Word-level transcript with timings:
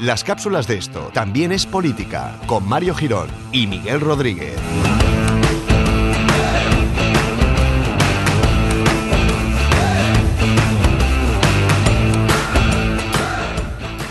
Las 0.00 0.24
cápsulas 0.24 0.66
de 0.66 0.78
esto 0.78 1.10
también 1.12 1.52
es 1.52 1.66
política 1.66 2.34
con 2.46 2.66
Mario 2.66 2.94
Girón 2.94 3.28
y 3.52 3.66
Miguel 3.66 4.00
Rodríguez. 4.00 4.56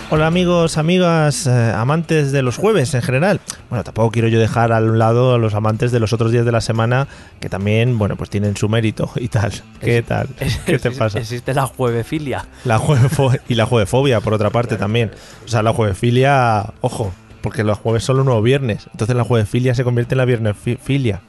Hola 0.09 0.27
amigos, 0.27 0.77
amigas, 0.77 1.47
eh, 1.47 1.73
amantes 1.75 2.31
de 2.31 2.41
los 2.41 2.57
jueves 2.57 2.93
en 2.93 3.01
general. 3.01 3.41
Bueno, 3.69 3.83
tampoco 3.83 4.11
quiero 4.11 4.27
yo 4.29 4.39
dejar 4.39 4.71
a 4.71 4.77
un 4.79 4.97
lado 4.97 5.33
a 5.33 5.37
los 5.37 5.53
amantes 5.53 5.91
de 5.91 5.99
los 5.99 6.13
otros 6.13 6.31
días 6.31 6.45
de 6.45 6.51
la 6.53 6.61
semana 6.61 7.07
que 7.41 7.49
también, 7.49 7.97
bueno, 7.97 8.15
pues 8.15 8.29
tienen 8.29 8.55
su 8.55 8.69
mérito 8.69 9.09
y 9.17 9.27
tal. 9.27 9.51
¿Qué 9.81 10.01
tal? 10.01 10.29
¿Qué 10.65 10.79
te 10.79 10.91
pasa? 10.91 11.19
Existe 11.19 11.53
la 11.53 11.65
juevefilia. 11.65 12.45
La 12.63 12.79
y 13.49 13.55
la 13.55 13.65
juevefobia, 13.65 14.21
por 14.21 14.33
otra 14.33 14.49
parte, 14.51 14.77
también. 14.77 15.11
O 15.45 15.47
sea, 15.49 15.63
la 15.63 15.73
juevefilia, 15.73 16.73
ojo, 16.81 17.11
porque 17.41 17.63
los 17.65 17.77
jueves 17.77 18.03
son 18.05 18.17
los 18.17 18.25
nuevos 18.25 18.43
viernes. 18.43 18.87
Entonces 18.91 19.15
la 19.15 19.23
juevefilia 19.25 19.75
se 19.75 19.83
convierte 19.83 20.13
en 20.15 20.19
la 20.19 20.25
viernesfilia. 20.25 21.21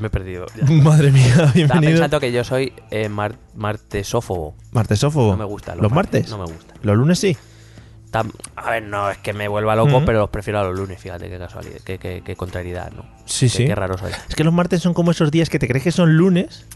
Me 0.00 0.06
he 0.06 0.10
perdido. 0.10 0.46
ya. 0.56 0.64
Madre 0.82 1.10
mía, 1.10 1.26
Estaba 1.26 1.52
bienvenido. 1.52 1.90
pensando 1.92 2.20
que 2.20 2.32
yo 2.32 2.44
soy 2.44 2.72
eh, 2.90 3.08
mar- 3.08 3.36
martesófobo. 3.54 4.54
Martesófobo. 4.70 5.32
No 5.32 5.36
me 5.36 5.44
gusta. 5.44 5.74
¿Los, 5.74 5.90
martes? 5.92 6.30
No 6.30 6.38
me 6.38 6.44
gusta. 6.44 6.74
Los 6.82 6.96
lunes 6.96 7.18
sí. 7.18 7.36
Tam- 8.12 8.30
a 8.56 8.70
ver, 8.70 8.82
no 8.82 9.10
es 9.10 9.16
que 9.18 9.32
me 9.32 9.48
vuelva 9.48 9.74
loco, 9.74 10.02
pero 10.04 10.18
los 10.20 10.30
prefiero 10.30 10.60
a 10.60 10.64
los 10.64 10.76
lunes, 10.78 11.00
fíjate 11.00 11.30
qué 11.30 11.38
casualidad, 11.38 11.78
qué, 11.84 11.96
qué- 11.98 12.22
qué 12.24 12.36
contrariedad, 12.36 12.92
¿no? 12.92 13.04
Sí, 13.24 13.46
Qué- 13.46 13.56
sí. 13.56 13.66
Qué 13.66 13.74
raro 13.74 13.96
soy. 13.96 14.12
Es 14.28 14.34
que 14.36 14.44
los 14.44 14.52
martes 14.52 14.82
son 14.82 14.92
como 14.92 15.10
esos 15.12 15.30
días 15.30 15.48
que 15.48 15.58
te 15.58 15.66
crees 15.66 15.82
que 15.82 15.92
son 15.92 16.16
lunes. 16.16 16.66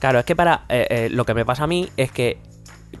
Claro, 0.00 0.18
es 0.18 0.24
que 0.26 0.36
para 0.36 0.64
eh, 0.68 0.86
eh, 0.90 1.08
lo 1.10 1.24
que 1.24 1.32
me 1.34 1.44
pasa 1.46 1.64
a 1.64 1.66
mí 1.66 1.88
es 1.96 2.12
que 2.12 2.38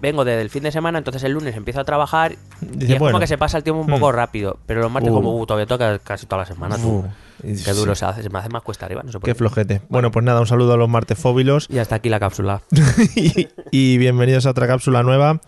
vengo 0.00 0.24
desde 0.24 0.42
el 0.42 0.50
fin 0.50 0.62
de 0.62 0.72
semana, 0.72 0.98
entonces 0.98 1.22
el 1.24 1.32
lunes 1.32 1.56
empiezo 1.56 1.80
a 1.80 1.84
trabajar 1.84 2.36
Dice, 2.60 2.92
y 2.92 2.94
es 2.94 2.98
bueno. 2.98 3.12
como 3.12 3.20
que 3.20 3.26
se 3.26 3.38
pasa 3.38 3.56
el 3.58 3.64
tiempo 3.64 3.80
un 3.80 3.86
poco 3.88 4.12
rápido. 4.12 4.58
Pero 4.66 4.80
los 4.82 4.90
martes 4.90 5.10
Uh. 5.10 5.14
como 5.14 5.38
uh, 5.38 5.46
todavía 5.46 5.66
toca 5.66 5.98
casi 5.98 6.26
toda 6.26 6.40
la 6.42 6.46
semana. 6.46 6.76
tú. 6.76 6.98
Uf, 6.98 7.64
Qué 7.64 7.72
duro 7.72 7.94
se 7.94 8.04
hace, 8.04 8.22
se 8.22 8.28
me 8.28 8.38
hace 8.38 8.50
más 8.50 8.60
cuesta 8.62 8.84
arriba, 8.84 9.02
no 9.02 9.10
sé 9.10 9.18
por 9.18 9.24
Qué 9.26 9.32
qué. 9.32 9.38
flojete. 9.38 9.80
Bueno, 9.88 10.10
pues 10.10 10.22
nada, 10.26 10.40
un 10.40 10.46
saludo 10.46 10.74
a 10.74 10.76
los 10.76 10.90
martefóbilos 10.90 11.68
Y 11.70 11.78
hasta 11.78 11.94
aquí 11.94 12.10
la 12.10 12.20
cápsula. 12.20 12.60
y, 13.16 13.48
y 13.70 13.96
bienvenidos 13.96 14.44
a 14.44 14.50
otra 14.50 14.66
cápsula 14.66 15.02
nueva 15.02 15.40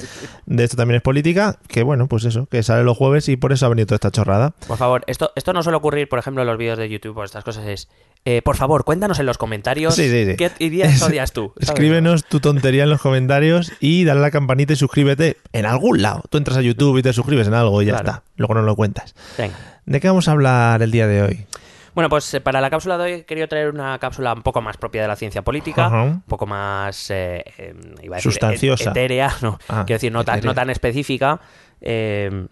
de 0.47 0.65
Esto 0.65 0.79
también 0.79 0.97
es 0.97 1.03
política, 1.03 1.59
que 1.69 1.83
bueno, 1.83 2.07
pues 2.09 2.25
eso, 2.25 2.47
que 2.47 2.63
sale 2.63 2.83
los 2.83 2.97
jueves 2.97 3.29
y 3.29 3.37
por 3.37 3.53
eso 3.53 3.67
ha 3.67 3.69
venido 3.69 3.87
toda 3.89 3.97
esta 3.97 4.11
chorrada. 4.11 4.55
Por 4.67 4.79
favor, 4.79 5.05
esto, 5.07 5.33
esto 5.37 5.53
no 5.53 5.63
suele 5.63 5.77
ocurrir, 5.77 6.09
por 6.09 6.19
ejemplo, 6.19 6.41
en 6.43 6.49
los 6.49 6.57
vídeos 6.57 6.79
de 6.79 6.89
YouTube 6.89 7.19
o 7.19 7.25
estas 7.25 7.45
cosas. 7.45 7.67
Es, 7.67 7.89
eh, 8.25 8.41
por 8.43 8.57
favor, 8.57 8.85
cuéntanos 8.85 9.19
en 9.19 9.27
los 9.27 9.37
comentarios 9.39 9.95
Sí, 9.95 10.09
sí, 10.09 10.27
sí. 10.27 10.37
qué 10.37 10.51
Es- 10.85 11.03
odias 11.03 11.33
tú. 11.33 11.53
¿sabes? 11.57 11.71
Escríbenos 11.71 12.25
tu 12.25 12.41
tontería 12.41 12.85
en 12.85 12.91
los 12.91 13.01
comentarios 13.01 13.73
y 13.81 14.05
dale 14.05 14.21
a 14.21 14.23
la 14.23 14.31
campanita 14.31 14.73
y 14.75 14.77
suscríbete 14.77 15.37
en 15.53 15.67
algún 15.67 16.03
lado. 16.03 16.23
Tú 16.31 16.39
entras 16.39 16.57
a 16.59 16.63
YouTube 16.63 16.99
y 16.99 17.03
te 17.03 17.13
suscribes 17.13 17.47
en 17.49 17.55
algo 17.55 17.83
y 17.83 17.87
ya 17.87 17.93
Claro. 17.93 18.09
está. 18.11 18.23
Luego 18.37 18.55
nos 18.55 18.65
lo 18.65 18.77
cuentas. 18.77 19.15
Venga. 19.37 19.55
¿De 19.87 20.01
qué 20.01 20.09
vamos 20.09 20.29
a 20.29 20.33
hablar 20.33 20.83
el 20.83 20.91
día 20.93 21.07
de 21.07 21.23
hoy? 21.23 21.47
Bueno, 21.95 22.09
pues 22.09 22.33
eh, 22.33 22.41
para 22.41 22.61
la 22.63 22.71
cápsula 22.71 22.97
de 22.97 23.05
hoy 23.05 23.13
he 23.13 23.25
querido 23.27 23.49
traer 23.49 23.69
una 23.69 23.99
cápsula 23.99 24.33
un 24.33 24.43
poco 24.43 24.63
más 24.63 24.79
propia 24.79 25.03
de 25.03 25.09
la 25.09 25.17
ciencia 25.17 25.43
política, 25.43 25.89
un 25.89 26.23
poco 26.23 26.47
más 26.47 27.11
eh, 27.11 27.45
eh, 27.59 27.75
iba 28.03 28.15
a 28.15 28.19
decir, 28.19 28.33
Sustanciosa. 28.33 28.91
etérea, 28.93 29.31
no, 29.43 29.59
Ah, 29.69 29.83
quiero 29.87 29.97
decir, 29.97 30.11
no 30.13 30.25
tan, 30.25 30.41
no 30.41 30.55
tan 30.55 30.71
específica, 30.71 31.41
eh, 31.83 32.47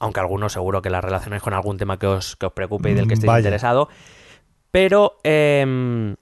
aunque 0.00 0.18
algunos 0.20 0.52
seguro 0.52 0.82
que 0.82 0.90
la 0.90 1.00
relacionáis 1.00 1.42
con 1.42 1.54
algún 1.54 1.76
tema 1.76 1.98
que 2.00 2.06
os, 2.08 2.34
que 2.34 2.46
os 2.46 2.52
preocupe 2.52 2.90
y 2.90 2.94
del 2.94 3.06
que 3.06 3.14
estéis 3.14 3.28
Vaya. 3.28 3.38
interesado, 3.40 3.88
pero 4.78 5.18
eh, 5.24 6.14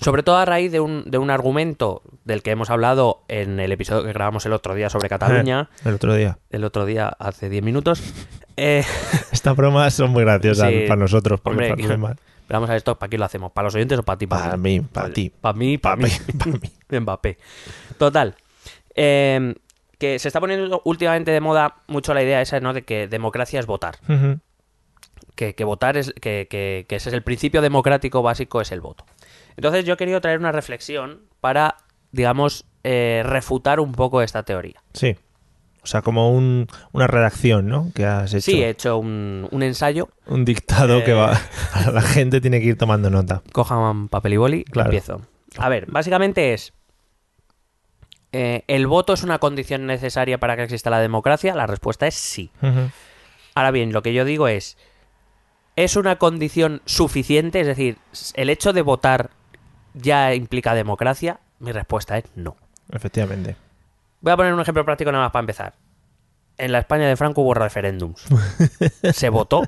sobre 0.00 0.22
todo 0.22 0.36
a 0.36 0.46
raíz 0.46 0.72
de 0.72 0.80
un, 0.80 1.04
de 1.10 1.18
un 1.18 1.28
argumento 1.30 2.00
del 2.24 2.42
que 2.42 2.50
hemos 2.50 2.70
hablado 2.70 3.22
en 3.28 3.60
el 3.60 3.70
episodio 3.70 4.02
que 4.04 4.12
grabamos 4.14 4.46
el 4.46 4.54
otro 4.54 4.74
día 4.74 4.88
sobre 4.88 5.08
Cataluña, 5.16 5.68
El 5.84 5.94
otro 5.94 6.14
día. 6.14 6.38
el 6.50 6.64
otro 6.64 6.86
día 6.86 7.08
hace 7.18 7.50
10 7.50 7.62
minutos, 7.62 8.02
eh, 8.56 8.82
Estas 9.32 9.54
bromas 9.54 9.92
son 9.92 10.10
muy 10.10 10.24
graciosas 10.24 10.70
Sí. 10.70 10.84
para 10.88 10.96
nosotros. 11.00 11.38
Porque 11.40 11.70
Hombre, 11.72 11.98
para 11.98 12.16
Pero 12.46 12.56
vamos 12.60 12.70
a 12.70 12.72
ver 12.72 12.78
esto, 12.78 12.96
¿para 12.98 13.10
quién 13.10 13.20
lo 13.20 13.26
hacemos? 13.26 13.52
¿Para 13.52 13.64
los 13.66 13.74
oyentes 13.74 13.98
o 13.98 14.02
para 14.04 14.16
ti? 14.18 14.26
Para 14.26 14.56
mí, 14.56 14.80
para 14.80 15.12
ti. 15.12 15.30
Para 15.38 15.58
mí, 15.58 15.76
para 15.78 15.96
mí. 15.96 16.08
Pa' 16.38 16.46
mí. 16.46 16.98
Mbappé. 17.00 17.36
Total. 17.98 18.36
eh, 18.94 19.54
que 19.98 20.18
se 20.18 20.28
está 20.28 20.40
poniendo 20.40 20.80
últimamente 20.84 21.30
de 21.30 21.40
moda 21.40 21.76
mucho 21.88 22.12
la 22.14 22.22
idea 22.22 22.40
esa, 22.42 22.60
¿no? 22.60 22.72
De 22.74 22.82
que 22.82 23.08
democracia 23.08 23.58
es 23.60 23.66
votar. 23.66 23.96
Ujú. 24.08 24.38
Que, 25.36 25.54
que 25.54 25.62
votar 25.64 25.96
es. 25.96 26.12
Que, 26.20 26.48
que- 26.50 26.84
que 26.88 26.96
ese 26.96 27.10
es 27.10 27.14
el 27.14 27.22
principio 27.22 27.62
democrático 27.62 28.22
básico, 28.22 28.60
es 28.60 28.72
el 28.72 28.80
voto. 28.80 29.04
Entonces 29.56 29.84
yo 29.84 29.94
he 29.94 29.96
querido 29.96 30.20
traer 30.20 30.38
una 30.40 30.50
reflexión 30.50 31.20
para, 31.40 31.76
digamos, 32.10 32.64
eh, 32.82 33.22
refutar 33.24 33.78
un 33.80 33.92
poco 33.92 34.22
esta 34.22 34.42
teoría. 34.42 34.82
Sí. 34.92 35.16
O 35.82 35.86
sea, 35.86 36.02
como 36.02 36.32
un- 36.32 36.66
una 36.92 37.06
redacción, 37.06 37.68
¿no? 37.68 37.92
Que 37.94 38.04
has 38.06 38.34
hecho. 38.34 38.40
Sí, 38.50 38.60
he 38.62 38.70
hecho 38.70 38.98
un, 38.98 39.46
un 39.52 39.62
ensayo. 39.62 40.08
Un 40.26 40.44
dictado 40.44 41.04
que 41.04 41.12
Eh. 41.12 41.14
va. 41.14 41.38
La 41.92 42.02
gente 42.02 42.40
tiene 42.40 42.58
que 42.60 42.66
ir 42.66 42.76
tomando 42.78 43.08
nota. 43.08 43.42
Cojan 43.52 44.08
papel 44.08 44.32
y 44.32 44.36
boli, 44.36 44.64
Claro. 44.64 44.88
empiezo. 44.88 45.20
A 45.58 45.68
ver, 45.68 45.86
básicamente 45.88 46.52
es. 46.54 46.72
eh, 48.32 48.64
¿El 48.66 48.86
voto 48.86 49.12
es 49.12 49.22
una 49.22 49.38
condición 49.38 49.86
necesaria 49.86 50.38
para 50.38 50.56
que 50.56 50.64
exista 50.64 50.90
la 50.90 50.98
democracia? 51.00 51.54
La 51.54 51.66
respuesta 51.66 52.06
es 52.06 52.14
sí. 52.14 52.50
Ahora 53.54 53.70
bien, 53.70 53.92
lo 53.92 54.02
que 54.02 54.12
yo 54.12 54.24
digo 54.24 54.48
es. 54.48 54.76
¿Es 55.76 55.96
una 55.96 56.16
condición 56.16 56.80
suficiente? 56.86 57.60
Es 57.60 57.66
decir, 57.66 57.98
¿el 58.34 58.48
hecho 58.48 58.72
de 58.72 58.80
votar 58.80 59.30
ya 59.92 60.34
implica 60.34 60.74
democracia? 60.74 61.40
Mi 61.58 61.70
respuesta 61.70 62.16
es 62.16 62.24
no. 62.34 62.56
Efectivamente. 62.90 63.56
Voy 64.22 64.32
a 64.32 64.36
poner 64.36 64.54
un 64.54 64.60
ejemplo 64.60 64.84
práctico 64.84 65.12
nada 65.12 65.24
más 65.24 65.32
para 65.32 65.42
empezar. 65.42 65.74
En 66.58 66.72
la 66.72 66.78
España 66.78 67.06
de 67.06 67.16
Franco 67.16 67.42
hubo 67.42 67.52
referéndums. 67.52 68.24
Se 69.12 69.28
votó. 69.28 69.64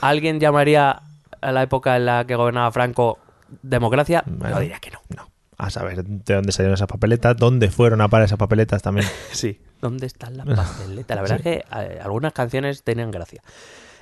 ¿Alguien 0.00 0.38
llamaría 0.38 1.02
a 1.40 1.52
la 1.52 1.62
época 1.62 1.96
en 1.96 2.06
la 2.06 2.24
que 2.24 2.36
gobernaba 2.36 2.70
Franco 2.70 3.18
democracia? 3.62 4.22
Bueno. 4.26 4.54
Yo 4.54 4.60
diría 4.60 4.78
que 4.78 4.92
no. 4.92 5.00
No. 5.16 5.28
A 5.58 5.70
saber 5.70 6.04
de 6.04 6.34
dónde 6.34 6.52
salieron 6.52 6.74
esas 6.74 6.86
papeletas, 6.86 7.36
dónde 7.36 7.70
fueron 7.70 8.00
a 8.00 8.08
parar 8.08 8.26
esas 8.26 8.38
papeletas 8.38 8.82
también. 8.82 9.08
Sí. 9.32 9.60
¿Dónde 9.80 10.06
están 10.06 10.36
las 10.36 10.46
papeletas? 10.46 11.16
La 11.16 11.22
verdad 11.22 11.38
es 11.38 11.42
que 11.42 11.64
eh, 11.76 12.00
algunas 12.00 12.32
canciones 12.32 12.84
tenían 12.84 13.10
gracia. 13.10 13.42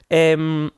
Em, 0.08 0.70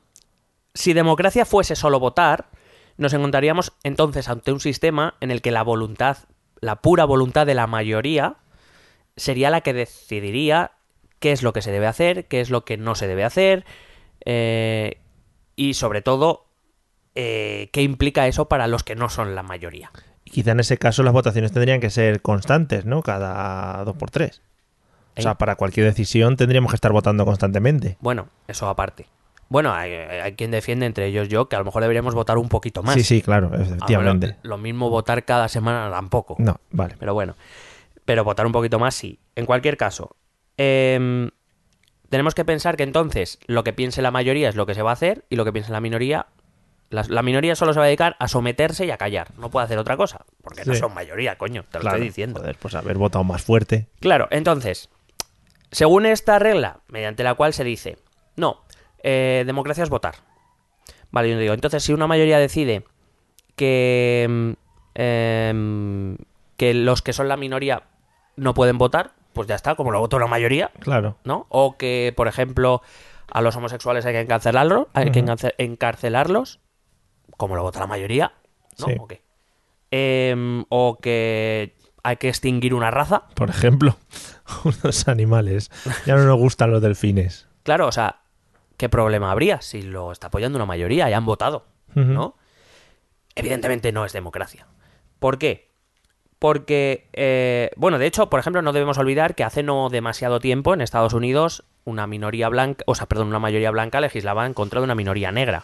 si 0.77 0.93
democracia 0.93 1.43
fuese 1.43 1.75
solo 1.75 1.99
votar, 1.99 2.49
nos 2.97 3.13
encontraríamos 3.13 3.73
entonces 3.83 4.29
ante 4.29 4.51
un 4.51 4.59
sistema 4.59 5.15
en 5.21 5.31
el 5.31 5.41
que 5.41 5.49
la 5.49 5.63
voluntad, 5.63 6.17
la 6.59 6.81
pura 6.81 7.03
voluntad 7.03 7.47
de 7.47 7.55
la 7.55 7.65
mayoría, 7.65 8.35
sería 9.15 9.49
la 9.49 9.61
que 9.61 9.73
decidiría 9.73 10.71
qué 11.19 11.31
es 11.31 11.41
lo 11.41 11.51
que 11.51 11.63
se 11.63 11.71
debe 11.71 11.87
hacer, 11.87 12.27
qué 12.27 12.41
es 12.41 12.51
lo 12.51 12.63
que 12.63 12.77
no 12.77 12.93
se 12.93 13.07
debe 13.07 13.23
hacer, 13.23 13.65
eh, 14.23 15.01
y 15.55 15.73
sobre 15.73 16.03
todo, 16.03 16.45
eh, 17.15 17.69
qué 17.73 17.81
implica 17.81 18.27
eso 18.27 18.47
para 18.47 18.67
los 18.67 18.83
que 18.83 18.95
no 18.95 19.09
son 19.09 19.33
la 19.33 19.41
mayoría. 19.41 19.91
Y 20.25 20.29
quizá 20.29 20.51
en 20.51 20.59
ese 20.59 20.77
caso 20.77 21.01
las 21.01 21.13
votaciones 21.13 21.51
tendrían 21.51 21.79
que 21.79 21.89
ser 21.89 22.21
constantes, 22.21 22.85
¿no? 22.85 23.01
Cada 23.01 23.83
dos 23.83 23.95
por 23.95 24.11
tres. 24.11 24.43
O 25.17 25.21
sea, 25.23 25.33
para 25.33 25.55
cualquier 25.55 25.87
decisión 25.87 26.37
tendríamos 26.37 26.69
que 26.69 26.75
estar 26.75 26.91
votando 26.91 27.25
constantemente. 27.25 27.97
Bueno, 27.99 28.29
eso 28.47 28.69
aparte. 28.69 29.07
Bueno, 29.49 29.73
hay, 29.73 29.93
hay 29.93 30.33
quien 30.33 30.51
defiende, 30.51 30.85
entre 30.85 31.05
ellos 31.07 31.29
yo, 31.29 31.47
que 31.47 31.55
a 31.55 31.59
lo 31.59 31.65
mejor 31.65 31.81
deberíamos 31.81 32.13
votar 32.15 32.37
un 32.37 32.49
poquito 32.49 32.83
más. 32.83 32.95
Sí, 32.95 33.03
sí, 33.03 33.21
claro, 33.21 33.49
Ah, 33.53 33.57
efectivamente. 33.61 34.35
lo 34.43 34.57
mismo 34.57 34.89
votar 34.89 35.23
cada 35.25 35.47
semana 35.47 35.89
tampoco. 35.89 36.35
No, 36.39 36.59
vale. 36.71 36.95
Pero 36.99 37.13
bueno, 37.13 37.35
pero 38.05 38.23
votar 38.23 38.45
un 38.45 38.51
poquito 38.51 38.77
más 38.79 38.93
sí. 38.95 39.19
En 39.35 39.45
cualquier 39.45 39.77
caso, 39.77 40.15
em, 40.57 41.29
tenemos 42.09 42.35
que 42.35 42.43
pensar 42.45 42.75
que 42.77 42.83
entonces 42.83 43.39
lo 43.47 43.63
que 43.63 43.73
piense 43.73 44.01
la 44.01 44.11
mayoría 44.11 44.49
es 44.49 44.55
lo 44.55 44.65
que 44.65 44.73
se 44.75 44.81
va 44.81 44.89
a 44.89 44.93
hacer 44.93 45.25
y 45.29 45.35
lo 45.35 45.45
que 45.45 45.53
piense 45.53 45.71
la 45.71 45.81
minoría... 45.81 46.27
La, 46.89 47.03
la 47.09 47.21
minoría 47.21 47.53
solo 47.57 47.73
se 47.73 47.79
va 47.79 47.83
a 47.83 47.87
dedicar 47.87 48.15
a 48.17 48.29
someterse 48.29 48.85
y 48.85 48.91
a 48.91 48.97
callar. 48.97 49.27
No 49.37 49.49
puede 49.49 49.65
hacer 49.65 49.77
otra 49.77 49.97
cosa. 49.97 50.25
Porque 50.41 50.63
no 50.63 50.73
son 50.73 50.93
mayoría, 50.93 51.37
coño. 51.37 51.63
Te 51.69 51.79
lo 51.79 51.81
Claro, 51.81 51.97
estoy 51.97 52.07
diciendo. 52.07 52.39
Joder, 52.39 52.55
pues 52.57 52.75
haber 52.75 52.97
votado 52.97 53.25
más 53.25 53.41
fuerte. 53.43 53.87
Claro, 53.99 54.29
entonces, 54.31 54.87
según 55.69 56.05
esta 56.05 56.39
regla, 56.39 56.79
mediante 56.87 57.25
la 57.25 57.33
cual 57.33 57.51
se 57.51 57.65
dice, 57.65 57.97
no, 58.37 58.61
eh, 59.03 59.43
democracia 59.45 59.83
es 59.83 59.89
votar. 59.89 60.15
Vale, 61.11 61.29
yo 61.31 61.37
digo, 61.39 61.53
entonces 61.53 61.83
si 61.83 61.93
una 61.93 62.07
mayoría 62.07 62.37
decide 62.39 62.83
que, 63.55 64.25
mm, 64.29 64.51
em, 64.95 66.17
que 66.57 66.73
los 66.73 67.01
que 67.01 67.13
son 67.13 67.27
la 67.27 67.37
minoría 67.37 67.83
no 68.35 68.53
pueden 68.53 68.77
votar, 68.77 69.11
pues 69.33 69.47
ya 69.47 69.55
está, 69.55 69.75
como 69.75 69.91
lo 69.91 69.99
votó 69.99 70.19
la 70.19 70.27
mayoría, 70.27 70.71
Claro. 70.79 71.17
¿no? 71.23 71.45
O 71.49 71.77
que, 71.77 72.13
por 72.15 72.27
ejemplo, 72.27 72.81
a 73.31 73.41
los 73.41 73.55
homosexuales 73.55 74.05
hay 74.05 74.13
que 74.13 74.21
encarcelarlos, 74.21 74.87
hay 74.93 75.11
que 75.11 75.23
encarcelarlos, 75.57 76.59
como 77.37 77.55
lo 77.55 77.61
vota 77.63 77.79
la 77.79 77.87
mayoría, 77.87 78.33
¿no? 78.79 78.85
Sí. 78.87 78.95
¿O 78.99 79.07
qué? 79.07 79.21
Em, 79.91 80.65
o 80.69 80.97
que 80.99 81.75
hay 82.03 82.17
que 82.17 82.29
extinguir 82.29 82.73
una 82.73 82.89
raza. 82.91 83.23
Por 83.35 83.49
ejemplo, 83.49 83.95
unos 84.63 85.07
animales. 85.07 85.69
Ya 86.05 86.15
no 86.15 86.23
nos 86.25 86.37
gustan 86.37 86.71
los 86.71 86.81
delfines. 86.81 87.47
Claro, 87.63 87.87
o 87.87 87.91
sea, 87.91 88.21
¿qué 88.77 88.89
problema 88.89 89.31
habría 89.31 89.61
si 89.61 89.81
lo 89.81 90.11
está 90.11 90.27
apoyando 90.27 90.57
una 90.57 90.65
mayoría 90.65 91.09
y 91.09 91.13
han 91.13 91.25
votado? 91.25 91.65
¿No? 91.95 92.35
Evidentemente 93.35 93.91
no 93.91 94.05
es 94.05 94.13
democracia. 94.13 94.67
¿Por 95.19 95.39
qué? 95.39 95.67
Porque, 96.39 97.09
eh, 97.13 97.71
bueno, 97.75 97.97
de 97.97 98.05
hecho, 98.05 98.29
por 98.29 98.39
ejemplo, 98.39 98.61
no 98.61 98.71
debemos 98.71 98.99
olvidar 98.99 99.33
que 99.33 99.43
hace 99.43 99.63
no 99.63 99.89
demasiado 99.89 100.39
tiempo 100.39 100.73
en 100.73 100.81
Estados 100.81 101.13
Unidos 101.13 101.63
una 101.85 102.05
minoría 102.05 102.49
blanca, 102.49 102.83
o 102.85 102.93
sea, 102.93 103.07
perdón, 103.07 103.27
una 103.29 103.39
mayoría 103.39 103.71
blanca 103.71 103.99
legislaba 103.99 104.45
en 104.45 104.53
contra 104.53 104.79
de 104.79 104.83
una 104.83 104.95
minoría 104.95 105.31
negra. 105.31 105.63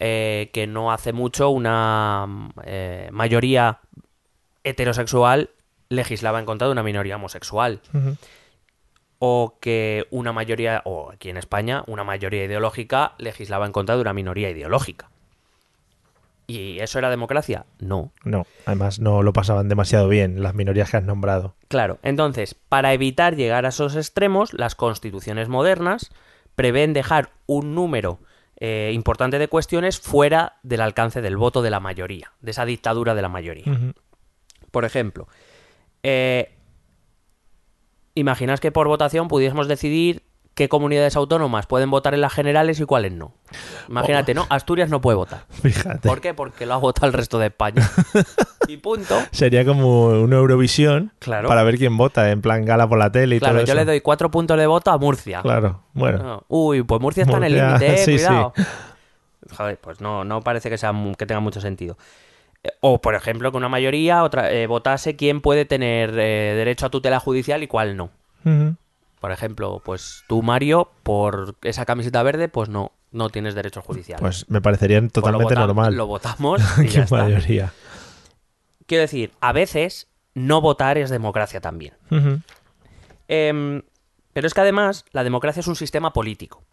Eh, 0.00 0.50
que 0.52 0.66
no 0.66 0.92
hace 0.92 1.12
mucho 1.12 1.50
una 1.50 2.26
eh, 2.64 3.08
mayoría 3.12 3.78
heterosexual 4.64 5.50
legislaba 5.88 6.40
en 6.40 6.46
contra 6.46 6.66
de 6.66 6.72
una 6.72 6.82
minoría 6.82 7.14
homosexual 7.14 7.80
Ujú. 7.94 8.16
O 9.18 9.58
que 9.60 10.06
una 10.10 10.32
mayoría, 10.32 10.82
o 10.84 11.10
aquí 11.10 11.30
en 11.30 11.36
España, 11.36 11.84
una 11.86 12.04
mayoría 12.04 12.44
ideológica 12.44 13.12
legislaba 13.18 13.66
en 13.66 13.72
contra 13.72 13.94
de 13.94 14.02
una 14.02 14.12
minoría 14.12 14.50
ideológica. 14.50 15.10
¿Y 16.46 16.78
eso 16.80 16.98
era 16.98 17.08
democracia? 17.08 17.64
No. 17.78 18.12
No, 18.24 18.46
además 18.66 19.00
no 19.00 19.22
lo 19.22 19.32
pasaban 19.32 19.68
demasiado 19.68 20.08
bien 20.08 20.42
las 20.42 20.54
minorías 20.54 20.90
que 20.90 20.98
has 20.98 21.04
nombrado. 21.04 21.54
Claro, 21.68 21.98
entonces, 22.02 22.54
para 22.54 22.92
evitar 22.92 23.34
llegar 23.34 23.64
a 23.64 23.70
esos 23.70 23.96
extremos, 23.96 24.52
las 24.52 24.74
constituciones 24.74 25.48
modernas 25.48 26.10
prevén 26.54 26.92
dejar 26.92 27.30
un 27.46 27.74
número 27.74 28.18
eh, 28.60 28.92
importante 28.94 29.38
de 29.38 29.48
cuestiones 29.48 29.98
fuera 29.98 30.58
del 30.62 30.82
alcance 30.82 31.22
del 31.22 31.36
voto 31.36 31.62
de 31.62 31.70
la 31.70 31.80
mayoría, 31.80 32.32
de 32.40 32.50
esa 32.50 32.66
dictadura 32.66 33.14
de 33.14 33.22
la 33.22 33.28
mayoría. 33.28 33.64
Por 34.70 34.84
ejemplo, 34.84 35.28
eh, 36.02 36.54
imaginas 38.14 38.60
que 38.60 38.72
por 38.72 38.86
votación 38.88 39.28
pudiésemos 39.28 39.68
decidir 39.68 40.22
qué 40.54 40.68
comunidades 40.68 41.16
autónomas 41.16 41.66
pueden 41.66 41.90
votar 41.90 42.14
en 42.14 42.20
las 42.20 42.32
generales 42.32 42.78
y 42.78 42.84
cuáles 42.84 43.12
no. 43.12 43.34
Imagínate, 43.88 44.34
¿no? 44.34 44.46
Asturias 44.50 44.88
no 44.88 45.00
puede 45.00 45.16
votar. 45.16 45.46
Fíjate. 45.50 46.08
¿Por 46.08 46.20
qué? 46.20 46.32
Porque 46.32 46.64
lo 46.64 46.74
ha 46.74 46.76
votado 46.76 47.08
el 47.08 47.12
resto 47.12 47.40
de 47.40 47.46
España. 47.46 47.90
y 48.68 48.76
punto. 48.76 49.16
Sería 49.32 49.64
como 49.64 50.06
una 50.22 50.36
Eurovisión 50.36 51.12
Claro. 51.18 51.48
para 51.48 51.64
ver 51.64 51.76
quién 51.76 51.96
vota, 51.96 52.30
en 52.30 52.40
plan 52.40 52.64
gala 52.64 52.88
por 52.88 52.98
la 52.98 53.10
tele 53.10 53.36
y 53.36 53.38
Claro, 53.40 53.54
todo 53.56 53.66
yo 53.66 53.72
eso. 53.72 53.80
le 53.80 53.84
doy 53.84 54.00
cuatro 54.00 54.30
puntos 54.30 54.56
de 54.56 54.66
voto 54.68 54.92
a 54.92 54.98
Murcia. 54.98 55.42
Claro, 55.42 55.82
bueno. 55.92 56.18
No. 56.22 56.44
Uy, 56.46 56.84
pues 56.84 57.00
Murcia 57.00 57.24
está 57.24 57.36
en 57.38 57.44
el 57.44 57.54
límite, 57.56 57.94
eh, 57.94 57.98
sí, 58.04 58.18
sí. 58.18 58.24
cuidado. 58.26 58.52
Joder, 59.56 59.76
pues 59.78 60.00
no, 60.00 60.24
no 60.24 60.40
parece 60.40 60.70
que, 60.70 60.78
sea, 60.78 60.92
que 61.18 61.26
tenga 61.26 61.40
mucho 61.40 61.60
sentido. 61.60 61.98
O, 62.80 63.00
por 63.00 63.14
ejemplo, 63.14 63.50
que 63.50 63.56
una 63.58 63.68
mayoría 63.68 64.22
otra, 64.22 64.50
eh, 64.50 64.66
votase 64.66 65.16
quién 65.16 65.40
puede 65.40 65.64
tener 65.64 66.10
eh, 66.10 66.54
derecho 66.54 66.86
a 66.86 66.90
tutela 66.90 67.20
judicial 67.20 67.62
y 67.62 67.66
cuál 67.66 67.96
no. 67.96 68.10
Por 69.20 69.32
ejemplo, 69.32 69.80
pues 69.84 70.24
tú, 70.28 70.42
Mario, 70.42 70.90
por 71.02 71.56
esa 71.62 71.86
camiseta 71.86 72.22
verde, 72.22 72.48
pues 72.48 72.68
no, 72.68 72.92
no 73.10 73.30
tienes 73.30 73.54
derecho 73.54 73.80
judicial. 73.80 74.18
Pues 74.20 74.48
me 74.50 74.60
parecería 74.60 74.98
Pues 75.00 75.14
lo 75.14 75.22
totalmente 75.22 75.54
normal. 75.54 75.94
Lo 75.94 76.06
votamos 76.06 76.60
y 76.78 76.82
Qué 76.82 76.88
ya 76.88 77.02
está. 77.04 77.22
mayoría. 77.22 77.72
Quiero 78.86 79.02
decir, 79.02 79.32
a 79.40 79.52
veces 79.52 80.08
no 80.34 80.60
votar 80.60 80.98
es 80.98 81.10
democracia 81.10 81.60
también. 81.60 81.94
Em, 83.28 83.82
pero 84.32 84.46
es 84.46 84.52
que 84.52 84.60
además 84.60 85.04
la 85.12 85.24
democracia 85.24 85.60
es 85.60 85.68
un 85.68 85.76
sistema 85.76 86.12
político. 86.12 86.63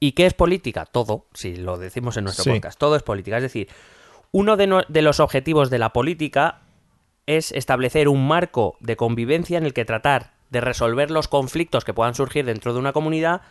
¿Y 0.00 0.12
qué 0.12 0.26
es 0.26 0.34
política? 0.34 0.84
Todo, 0.86 1.26
si 1.34 1.56
lo 1.56 1.76
decimos 1.76 2.16
en 2.16 2.24
nuestro 2.24 2.44
Sí. 2.44 2.50
podcast, 2.50 2.78
todo 2.78 2.94
es 2.96 3.02
política. 3.02 3.36
Es 3.36 3.42
decir, 3.42 3.68
uno 4.32 4.56
de, 4.56 4.66
no- 4.66 4.82
de 4.88 5.02
los 5.02 5.20
objetivos 5.20 5.70
de 5.70 5.78
la 5.78 5.92
política 5.92 6.60
es 7.26 7.52
establecer 7.52 8.08
un 8.08 8.26
marco 8.28 8.76
de 8.80 8.96
convivencia 8.96 9.58
en 9.58 9.64
el 9.64 9.74
que 9.74 9.84
tratar 9.84 10.32
de 10.50 10.60
resolver 10.60 11.10
los 11.10 11.28
conflictos 11.28 11.84
que 11.84 11.92
puedan 11.94 12.14
surgir 12.14 12.44
dentro 12.46 12.72
de 12.72 12.78
una 12.78 12.92
comunidad 12.92 13.42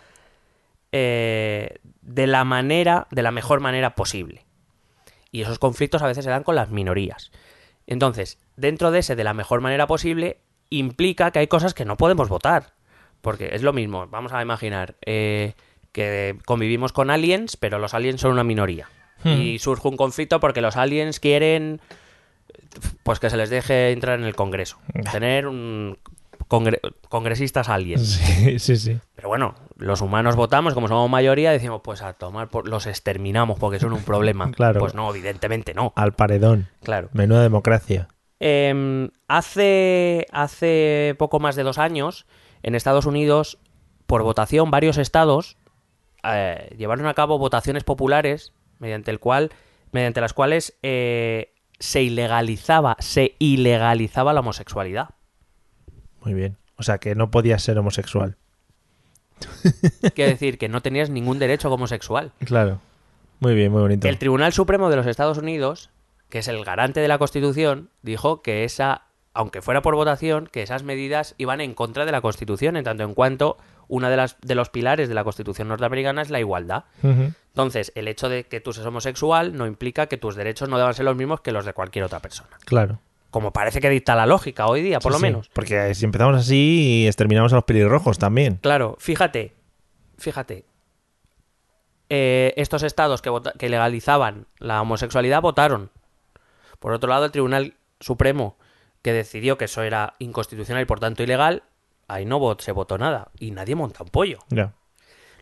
eh, 0.91 1.77
de 2.01 2.27
la 2.27 2.43
manera, 2.43 3.07
de 3.11 3.21
la 3.21 3.31
mejor 3.31 3.59
manera 3.59 3.95
posible. 3.95 4.45
Y 5.31 5.41
esos 5.41 5.59
conflictos 5.59 6.01
a 6.01 6.07
veces 6.07 6.23
se 6.23 6.31
dan 6.31 6.43
con 6.43 6.55
las 6.55 6.69
minorías. 6.71 7.31
Entonces, 7.85 8.39
dentro 8.55 8.91
de 8.91 8.99
ese 8.99 9.15
de 9.15 9.23
la 9.23 9.33
mejor 9.33 9.61
manera 9.61 9.85
posible, 9.87 10.39
implica 10.69 11.31
que 11.31 11.39
hay 11.39 11.47
cosas 11.47 11.73
que 11.73 11.85
no 11.85 11.97
podemos 11.97 12.29
votar. 12.29 12.73
Porque 13.21 13.49
es 13.53 13.63
lo 13.63 13.73
mismo, 13.73 14.07
vamos 14.07 14.31
a 14.31 14.41
imaginar 14.41 14.95
eh, 15.05 15.53
que 15.97 16.37
convivimos 16.45 16.93
con 16.93 17.09
aliens, 17.09 17.57
pero 17.57 17.79
los 17.79 17.95
aliens 17.95 18.21
son 18.21 18.31
una 18.33 18.43
minoría. 18.43 18.87
Y 19.25 19.57
surge 19.57 19.87
un 19.87 19.97
conflicto 19.97 20.39
porque 20.39 20.61
los 20.61 20.77
aliens 20.77 21.19
quieren 21.19 21.81
pues 23.01 23.19
que 23.19 23.31
se 23.31 23.35
les 23.37 23.49
deje 23.49 23.91
entrar 23.91 24.19
en 24.19 24.25
el 24.25 24.35
Congreso. 24.35 24.77
Tener 25.11 25.47
un 25.47 25.97
congre- 26.47 26.79
congresistas 27.09 27.67
aliens. 27.67 28.07
Sí, 28.07 28.59
sí, 28.59 28.75
sí. 28.77 28.97
Pero 29.15 29.27
bueno, 29.29 29.55
los 29.75 30.01
humanos 30.01 30.35
votamos, 30.35 30.75
como 30.75 30.87
somos 30.87 31.09
mayoría, 31.09 31.51
decimos, 31.51 31.81
pues 31.83 32.03
a 32.03 32.13
tomar, 32.13 32.49
por... 32.49 32.67
los 32.69 32.85
exterminamos 32.85 33.57
porque 33.57 33.79
son 33.79 33.93
un 33.93 34.03
problema. 34.03 34.51
Claro. 34.55 34.79
Pues 34.79 34.93
no, 34.93 35.09
evidentemente 35.09 35.73
no. 35.73 35.93
Al 35.95 36.13
paredón. 36.13 36.67
Claro. 36.83 37.09
Menuda 37.13 37.41
democracia. 37.41 38.07
Em, 38.39 39.09
hace, 39.27 40.27
hace 40.31 41.15
poco 41.17 41.39
más 41.39 41.55
de 41.55 41.63
dos 41.63 41.79
años, 41.79 42.27
en 42.61 42.75
Estados 42.75 43.07
Unidos, 43.07 43.57
por 44.05 44.21
votación, 44.21 44.69
varios 44.69 44.97
estados 44.99 45.57
eh, 46.23 46.75
llevaron 46.77 47.07
a 47.07 47.13
cabo 47.13 47.37
votaciones 47.37 47.83
populares 47.83 48.53
mediante 48.79 49.11
el 49.11 49.19
cual, 49.19 49.51
mediante 49.91 50.21
las 50.21 50.33
cuales 50.33 50.77
eh, 50.83 51.53
se 51.79 52.01
ilegalizaba, 52.03 52.95
se 52.99 53.35
ilegalizaba 53.39 54.33
la 54.33 54.41
homosexualidad. 54.41 55.09
Muy 56.21 56.33
bien. 56.33 56.57
O 56.77 56.83
sea 56.83 56.99
que 56.99 57.15
no 57.15 57.31
podías 57.31 57.63
ser 57.63 57.77
homosexual. 57.79 58.37
Quiere 60.15 60.31
decir 60.31 60.57
que 60.57 60.69
no 60.69 60.81
tenías 60.81 61.09
ningún 61.09 61.39
derecho 61.39 61.69
como 61.69 61.81
homosexual. 61.81 62.31
Claro. 62.45 62.79
Muy 63.39 63.53
bien, 63.53 63.71
muy 63.71 63.81
bonito. 63.81 64.07
El 64.07 64.17
Tribunal 64.17 64.53
Supremo 64.53 64.89
de 64.89 64.95
los 64.95 65.05
Estados 65.05 65.37
Unidos, 65.37 65.89
que 66.29 66.39
es 66.39 66.47
el 66.47 66.63
garante 66.63 66.99
de 66.99 67.07
la 67.07 67.17
Constitución, 67.17 67.89
dijo 68.01 68.41
que 68.41 68.63
esa, 68.63 69.03
aunque 69.33 69.61
fuera 69.61 69.81
por 69.81 69.95
votación, 69.95 70.47
que 70.51 70.63
esas 70.63 70.83
medidas 70.83 71.35
iban 71.37 71.61
en 71.61 71.73
contra 71.73 72.05
de 72.05 72.11
la 72.11 72.21
Constitución, 72.21 72.77
en 72.77 72.83
tanto 72.83 73.03
en 73.03 73.13
cuanto 73.13 73.57
una 73.87 74.09
de 74.09 74.17
las 74.17 74.37
de 74.41 74.55
los 74.55 74.69
pilares 74.69 75.07
de 75.09 75.15
la 75.15 75.23
Constitución 75.23 75.67
norteamericana 75.67 76.21
es 76.21 76.29
la 76.29 76.39
igualdad. 76.39 76.85
Entonces, 77.03 77.91
el 77.95 78.07
hecho 78.07 78.29
de 78.29 78.43
que 78.45 78.59
tú 78.59 78.73
seas 78.73 78.85
homosexual 78.85 79.55
no 79.55 79.65
implica 79.65 80.07
que 80.07 80.17
tus 80.17 80.35
derechos 80.35 80.69
no 80.69 80.77
deban 80.77 80.93
ser 80.93 81.05
los 81.05 81.15
mismos 81.15 81.41
que 81.41 81.51
los 81.51 81.65
de 81.65 81.73
cualquier 81.73 82.05
otra 82.05 82.19
persona. 82.19 82.49
Claro. 82.65 82.99
Como 83.29 83.51
parece 83.51 83.81
que 83.81 83.89
dicta 83.89 84.15
la 84.15 84.25
lógica 84.25 84.67
hoy 84.67 84.81
día, 84.81 84.99
por 84.99 85.11
Sí, 85.11 85.15
lo 85.15 85.19
sí. 85.19 85.21
menos. 85.23 85.49
Porque 85.49 85.93
si 85.95 86.05
empezamos 86.05 86.35
así 86.37 87.01
y 87.03 87.07
exterminamos 87.07 87.51
a 87.53 87.55
los 87.57 87.65
pelirrojos 87.65 88.17
también. 88.17 88.57
Claro, 88.61 88.95
fíjate, 88.99 89.53
fíjate. 90.17 90.65
Eh, 92.09 92.53
estos 92.55 92.83
estados 92.83 93.21
que, 93.21 93.29
vota- 93.29 93.53
que 93.57 93.67
legalizaban 93.69 94.47
la 94.59 94.81
homosexualidad 94.81 95.41
votaron. 95.41 95.91
Por 96.79 96.93
otro 96.93 97.09
lado, 97.09 97.25
el 97.25 97.31
Tribunal 97.31 97.73
Supremo, 97.99 98.57
que 99.01 99.11
decidió 99.11 99.57
que 99.57 99.65
eso 99.65 99.81
era 99.81 100.13
inconstitucional 100.19 100.83
y 100.83 100.85
por 100.85 100.99
tanto 101.01 101.23
ilegal, 101.23 101.63
ahí 102.07 102.25
no 102.25 102.55
se 102.59 102.71
votó 102.71 102.97
nada. 102.97 103.31
Y 103.39 103.51
nadie 103.51 103.75
monta 103.75 104.03
un 104.03 104.09
pollo. 104.09 104.39
Ya. 104.49 104.73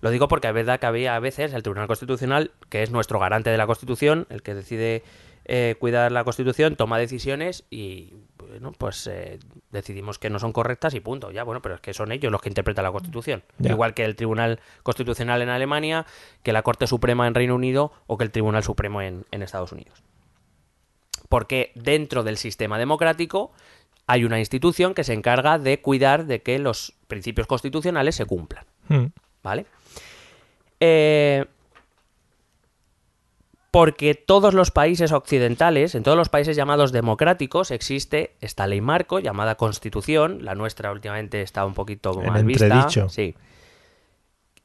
Lo 0.02 0.10
digo 0.12 0.28
porque 0.28 0.48
es 0.48 0.54
verdad 0.54 0.80
que 0.80 0.86
había 0.86 1.16
a 1.16 1.20
veces 1.20 1.54
el 1.54 1.64
Tribunal 1.64 1.88
Constitucional, 1.88 2.52
que 2.70 2.84
es 2.84 2.92
nuestro 2.92 3.20
garante 3.20 3.50
de 3.50 3.58
la 3.58 3.66
Constitución, 3.66 4.28
el 4.30 4.44
que 4.44 4.54
decide 4.54 5.04
eh, 5.46 5.76
cuidar 5.80 6.12
la 6.12 6.24
Constitución, 6.24 6.76
toma 6.76 6.98
decisiones 6.98 7.66
y 7.70 8.14
bueno, 8.38 8.72
pues 8.72 9.08
eh, 9.08 9.40
decidimos 9.72 10.20
que 10.20 10.30
no 10.30 10.40
son 10.40 10.52
correctas 10.52 10.94
y 10.96 11.00
punto. 11.00 11.32
Ya, 11.32 11.44
bueno, 11.44 11.62
pero 11.62 11.76
es 11.76 11.82
que 11.82 11.94
son 11.94 12.12
ellos 12.12 12.32
los 12.32 12.42
que 12.42 12.50
interpretan 12.50 12.84
la 12.84 12.92
Constitución. 12.92 13.44
Ya. 13.58 13.72
Igual 13.72 13.94
que 13.94 14.06
el 14.06 14.16
Tribunal 14.16 14.60
Constitucional 14.84 15.42
en 15.42 15.50
Alemania, 15.50 16.06
que 16.44 16.54
la 16.54 16.62
Corte 16.62 16.88
Suprema 16.88 17.28
en 17.28 17.36
Reino 17.36 17.56
Unido 17.56 17.92
o 18.08 18.18
que 18.18 18.26
el 18.26 18.32
Tribunal 18.32 18.64
Supremo 18.64 19.02
en, 19.02 19.26
en 19.32 19.44
Estados 19.44 19.72
Unidos. 19.72 20.04
Porque 21.30 21.72
dentro 21.76 22.24
del 22.24 22.38
sistema 22.38 22.78
democrático 22.78 23.52
hay 24.08 24.24
una 24.24 24.40
institución 24.40 24.94
que 24.94 25.04
se 25.04 25.14
encarga 25.14 25.58
de 25.60 25.82
cuidar 25.82 26.26
de 26.26 26.42
que 26.42 26.60
los 26.60 26.94
principios 27.08 27.48
constitucionales 27.48 28.16
se 28.16 28.26
cumplan. 28.26 28.66
Mm. 28.88 29.06
¿Vale? 29.44 29.66
Eh, 30.80 31.46
porque 33.72 34.16
todos 34.16 34.54
los 34.54 34.72
países 34.72 35.12
occidentales, 35.12 35.96
en 35.96 36.04
todos 36.04 36.18
los 36.18 36.30
países 36.30 36.56
llamados 36.56 36.92
democráticos, 36.94 37.72
existe 37.72 38.36
esta 38.40 38.68
ley 38.68 38.80
marco 38.80 39.20
llamada 39.20 39.56
Constitución. 39.56 40.46
La 40.46 40.56
nuestra 40.56 40.92
últimamente 40.92 41.42
está 41.42 41.66
un 41.66 41.74
poquito 41.74 42.22
En 42.24 42.32
mal 42.32 42.46
vista. 42.46 42.68
entredicho. 42.68 43.10
Sí. 43.10 43.36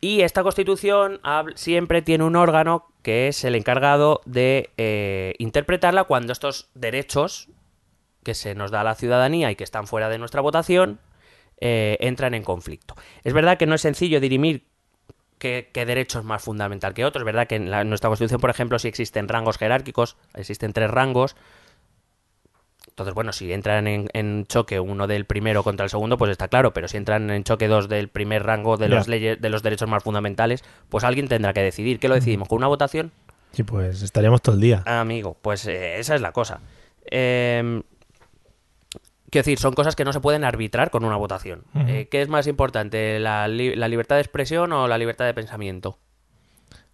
Y 0.01 0.21
esta 0.21 0.43
constitución 0.43 1.21
siempre 1.57 2.03
tiene 2.03 2.25
un 2.25 2.37
órgano 2.37 2.87
que 3.03 3.29
es 3.29 3.45
el 3.45 3.55
encargado 3.55 4.21
de 4.25 4.71
eh, 4.77 5.35
interpretarla 5.39 6.05
cuando 6.05 6.33
estos 6.33 6.71
derechos 6.75 7.49
que 8.23 8.35
se 8.35 8.55
nos 8.55 8.71
da 8.71 8.81
a 8.83 8.85
la 8.85 8.95
ciudadanía 8.95 9.51
y 9.51 9.57
que 9.57 9.65
están 9.65 9.87
fuera 9.87 10.09
de 10.09 10.19
nuestra 10.19 10.41
votación 10.41 10.99
eh, 11.61 11.97
entran 12.01 12.35
en 12.35 12.43
conflicto. 12.43 12.95
Es 13.25 13.33
verdad 13.33 13.59
que 13.59 13.67
no 13.67 13.75
es 13.75 13.81
sencillo 13.83 14.21
dirimir 14.21 14.67
qué, 15.39 15.71
qué 15.73 15.87
derecho 15.87 16.19
es 16.19 16.25
más 16.25 16.43
fundamental 16.43 16.95
que 16.95 17.05
otro. 17.05 17.21
Es 17.21 17.27
verdad 17.27 17.47
que 17.47 17.57
en, 17.57 17.71
la- 17.71 17.81
en 17.83 17.89
nuestra 17.89 18.09
Constitución, 18.09 18.41
por 18.41 18.51
ejemplo, 18.51 18.79
sí 18.79 18.89
existen 18.89 19.29
rangos 19.29 19.59
jerárquicos, 19.59 20.17
existen 20.35 20.73
tres 20.73 20.91
rangos. 20.91 21.37
Entonces, 22.89 23.15
bueno, 23.15 23.33
si 23.33 23.51
entran 23.53 23.87
en, 23.87 24.09
en 24.13 24.47
choque 24.47 24.81
uno 24.81 25.07
del 25.07 25.25
primero 25.25 25.63
contra 25.63 25.85
el 25.85 25.91
segundo, 25.91 26.19
pues 26.19 26.31
está 26.31 26.49
claro, 26.49 26.73
pero 26.75 26.89
si 26.89 26.97
entran 26.99 27.31
en 27.31 27.45
choque 27.45 27.69
dos 27.69 27.89
del 27.89 28.09
primer 28.09 28.43
rango 28.45 28.77
de, 28.77 28.89
Ya. 28.89 28.97
los 28.97 29.09
leyes, 29.09 29.41
de 29.41 29.49
los 29.49 29.63
derechos 29.63 29.89
más 29.89 30.03
fundamentales, 30.03 30.63
pues 30.91 31.05
alguien 31.05 31.29
tendrá 31.29 31.53
que 31.55 31.63
decidir. 31.63 31.99
¿Qué 31.99 32.09
lo 32.09 32.15
decidimos? 32.15 32.49
¿Con 32.49 32.59
una 32.59 32.67
votación? 32.67 33.13
Sí, 33.53 33.63
pues 33.63 34.03
estaríamos 34.03 34.43
todo 34.43 34.55
el 34.57 34.61
día. 34.61 34.83
Amigo, 34.87 35.37
pues 35.41 35.67
eh, 35.67 35.99
esa 35.99 36.15
es 36.15 36.21
la 36.21 36.33
cosa. 36.33 36.61
Eh, 37.11 37.83
quiero 39.31 39.45
decir, 39.45 39.59
son 39.59 39.75
cosas 39.75 39.97
que 39.97 40.05
no 40.05 40.13
se 40.13 40.21
pueden 40.21 40.45
arbitrar 40.45 40.91
con 40.91 41.05
una 41.05 41.17
votación. 41.17 41.65
Eh, 41.87 42.09
¿Qué 42.11 42.23
es 42.23 42.29
más 42.29 42.47
importante, 42.47 43.19
la, 43.19 43.49
li- 43.49 43.75
la 43.77 43.89
libertad 43.89 44.17
de 44.17 44.23
expresión 44.23 44.73
o 44.73 44.89
la 44.89 44.99
libertad 44.99 45.25
de 45.27 45.35
pensamiento? 45.35 45.99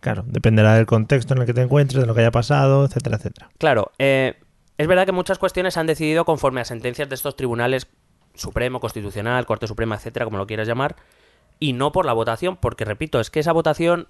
Claro, 0.00 0.24
dependerá 0.26 0.74
del 0.74 0.86
contexto 0.86 1.34
en 1.34 1.40
el 1.40 1.46
que 1.46 1.54
te 1.54 1.62
encuentres, 1.62 2.00
de 2.00 2.06
lo 2.06 2.14
que 2.14 2.20
haya 2.20 2.30
pasado, 2.30 2.84
etcétera, 2.84 3.16
etcétera. 3.16 3.50
Claro, 3.58 3.92
eh, 3.98 4.34
es 4.78 4.86
verdad 4.86 5.06
que 5.06 5.12
muchas 5.12 5.38
cuestiones 5.38 5.74
se 5.74 5.80
han 5.80 5.86
decidido 5.86 6.24
conforme 6.24 6.60
a 6.60 6.64
sentencias 6.64 7.08
de 7.08 7.14
estos 7.14 7.34
tribunales 7.36 7.88
Supremo, 8.34 8.80
Constitucional, 8.80 9.46
Corte 9.46 9.66
Suprema, 9.66 9.94
etcétera, 9.96 10.26
como 10.26 10.36
lo 10.38 10.46
quieras 10.46 10.68
llamar, 10.68 10.96
y 11.58 11.72
no 11.72 11.90
por 11.92 12.04
la 12.04 12.12
votación, 12.12 12.56
porque 12.58 12.84
repito, 12.84 13.18
es 13.18 13.30
que 13.30 13.40
esa 13.40 13.52
votación 13.52 14.08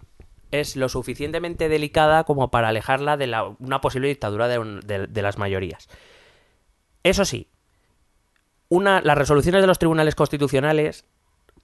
es 0.51 0.75
lo 0.77 0.89
suficientemente 0.89 1.69
delicada 1.69 2.25
como 2.25 2.51
para 2.51 2.69
alejarla 2.69 3.17
de 3.17 3.29
la- 3.29 3.45
una 3.61 3.81
posible 3.81 4.09
dictadura 4.09 4.49
de, 4.49 4.59
un- 4.59 4.81
de- 4.81 5.07
de 5.07 5.23
las 5.23 5.39
mayorías. 5.39 5.89
Eso 7.05 7.25
sí, 7.25 7.49
una, 8.69 9.01
las 9.01 9.17
resoluciones 9.17 9.63
de 9.63 9.67
los 9.67 9.79
tribunales 9.79 10.15
constitucionales 10.15 11.05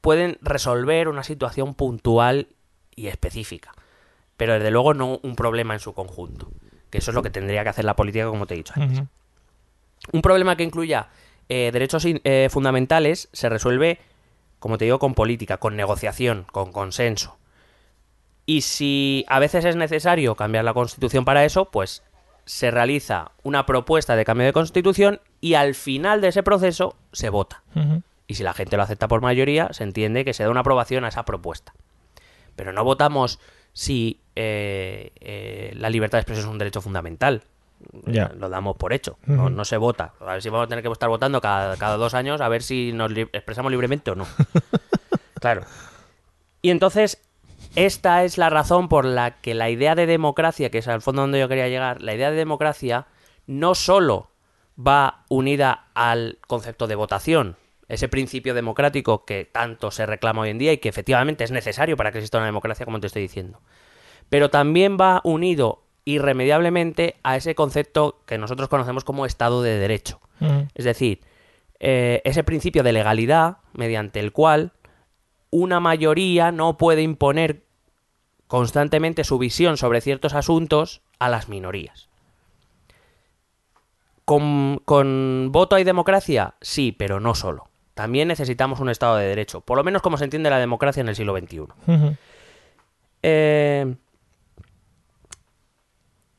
pueden 0.01 0.39
resolver 0.41 1.09
una 1.09 1.23
situación 1.23 1.75
puntual 1.75 2.49
y 2.95 3.07
específica, 3.07 3.73
pero 4.37 4.55
desde 4.55 4.71
luego 4.71 4.95
no 4.95 5.21
un 5.23 5.37
problema 5.37 5.75
en 5.75 5.81
su 5.81 5.95
conjunto, 5.95 6.51
que 6.91 6.99
eso 6.99 7.11
es 7.11 7.15
lo 7.15 7.23
que 7.23 7.31
tendría 7.31 7.63
que 7.63 7.71
hacer 7.71 7.85
la 7.85 7.97
política, 7.97 8.27
como 8.27 8.47
te 8.47 8.55
he 8.55 8.57
dicho 8.59 8.75
antes. 8.77 9.05
Un 10.13 10.23
problema 10.23 10.57
que 10.57 10.65
incluya 10.65 11.09
eh, 11.49 11.71
derechos 11.73 12.05
eh, 12.07 12.49
fundamentales 12.51 13.29
se 13.33 13.49
resuelve, 13.49 14.01
como 14.59 14.79
te 14.79 14.85
digo, 14.85 14.99
con 14.99 15.15
política, 15.15 15.59
con 15.59 15.77
negociación, 15.77 16.47
con 16.51 16.73
consenso. 16.73 17.39
Y 18.45 18.63
si 18.63 19.25
a 19.29 19.39
veces 19.39 19.65
es 19.65 19.77
necesario 19.77 20.35
cambiar 20.35 20.65
la 20.65 20.75
constitución 20.75 21.25
para 21.25 21.45
eso, 21.45 21.67
pues 21.67 22.03
se 22.45 22.71
realiza 22.71 23.31
una 23.45 23.67
propuesta 23.67 24.17
de 24.17 24.25
cambio 24.25 24.47
de 24.47 24.53
constitución 24.53 25.21
y 25.43 25.55
al 25.55 25.75
final 25.75 26.23
de 26.23 26.29
ese 26.29 26.43
proceso 26.43 26.97
se 27.13 27.29
vota. 27.29 27.63
Y 28.27 28.35
si 28.37 28.43
la 28.45 28.55
gente 28.55 28.79
lo 28.79 28.83
acepta 28.85 29.09
por 29.09 29.21
mayoría, 29.21 29.69
se 29.75 29.83
entiende 29.85 30.25
que 30.25 30.33
se 30.33 30.45
da 30.45 30.49
una 30.51 30.61
aprobación 30.61 31.05
a 31.05 31.09
esa 31.09 31.25
propuesta. 31.27 31.75
Pero 32.57 32.73
no 32.73 32.83
votamos 32.85 33.39
si 33.75 34.21
eh, 34.37 35.11
eh, 35.21 35.73
la 35.77 35.91
libertad 35.91 36.17
de 36.19 36.21
expresión 36.23 36.47
es 36.47 36.53
un 36.53 36.59
derecho 36.59 36.81
fundamental. 36.81 37.43
Ya. 38.07 38.31
Lo 38.39 38.49
damos 38.49 38.77
por 38.77 38.93
hecho. 38.93 39.19
No, 39.27 39.51
no 39.51 39.65
se 39.65 39.77
vota. 39.77 40.15
A 40.21 40.35
ver 40.35 40.43
si 40.43 40.49
vamos 40.49 40.67
a 40.67 40.69
tener 40.69 40.85
que 40.85 40.91
estar 40.93 41.09
votando 41.09 41.41
cada, 41.41 41.77
cada 41.77 41.97
dos 41.97 42.15
años 42.15 42.41
a 42.41 42.49
ver 42.49 42.63
si 42.63 42.93
nos 42.93 43.11
li- 43.11 43.29
expresamos 43.33 43.71
libremente 43.73 44.13
o 44.13 44.15
no. 44.15 44.27
claro. 45.41 45.63
Y 46.63 46.71
entonces, 46.71 47.21
esta 47.75 48.23
es 48.23 48.39
la 48.39 48.51
razón 48.51 48.89
por 48.89 49.05
la 49.05 49.33
que 49.41 49.55
la 49.55 49.69
idea 49.71 49.97
de 49.97 50.07
democracia, 50.07 50.71
que 50.71 50.79
es 50.79 50.87
al 50.89 51.03
fondo 51.03 51.23
donde 51.23 51.41
yo 51.41 51.49
quería 51.49 51.69
llegar, 51.69 52.01
la 52.03 52.15
idea 52.15 52.31
de 52.31 52.37
democracia 52.37 53.07
no 53.49 53.75
solo 53.75 54.31
va 54.79 55.25
unida 55.29 55.89
al 55.95 56.39
concepto 56.47 56.87
de 56.87 56.95
votación, 56.95 57.57
ese 57.89 58.09
principio 58.09 58.55
democrático 58.55 59.25
que 59.25 59.45
tanto 59.45 59.91
se 59.91 60.07
reclama 60.07 60.43
hoy 60.43 60.51
en 60.51 60.59
día 60.59 60.73
y 60.73 60.79
que 60.79 60.89
efectivamente 60.89 61.45
es 61.45 61.51
necesario 61.51 61.97
para 61.97 62.11
que 62.11 62.19
exista 62.19 62.39
una 62.39 62.47
democracia, 62.47 62.87
como 62.87 63.01
te 63.01 63.07
estoy 63.07 63.23
diciendo, 63.23 63.61
pero 64.29 64.51
también 64.51 64.97
va 65.01 65.21
unido 65.25 65.83
irremediablemente 66.05 67.17
a 67.23 67.37
ese 67.37 67.55
concepto 67.55 68.21
que 68.27 68.39
nosotros 68.39 68.69
conocemos 68.69 69.05
como 69.05 69.27
Estado 69.27 69.63
de 69.63 69.79
Derecho. 69.79 70.21
Ujú. 70.41 70.67
Es 70.75 70.85
decir, 70.85 71.21
eh, 71.79 72.23
ese 72.25 72.45
principio 72.45 72.83
de 72.83 72.93
legalidad 72.93 73.59
mediante 73.73 74.21
el 74.21 74.33
cual 74.33 74.73
una 75.51 75.81
mayoría 75.81 76.51
no 76.51 76.79
puede 76.79 77.03
imponer 77.03 77.65
constantemente 78.47 79.25
su 79.25 79.39
visión 79.39 79.77
sobre 79.77 80.01
ciertos 80.01 80.35
asuntos 80.35 81.03
a 81.19 81.29
las 81.29 81.49
minorías. 81.49 82.09
¿Con, 84.25 84.81
con 84.85 85.49
voto 85.51 85.77
hay 85.77 85.85
democracia? 85.85 86.55
Sí, 86.61 86.93
pero 86.93 87.21
no 87.21 87.35
solo. 87.35 87.69
También 87.95 88.29
necesitamos 88.29 88.81
un 88.81 88.89
Estado 88.89 89.17
de 89.17 89.27
Derecho, 89.27 89.61
por 89.61 89.77
lo 89.77 89.85
menos 89.85 90.01
como 90.03 90.17
se 90.17 90.25
entiende 90.25 90.49
la 90.51 90.59
democracia 90.59 91.01
en 91.01 91.09
el 91.09 91.17
siglo 91.17 91.37
XXI. 91.37 91.63
Eh, 93.23 93.95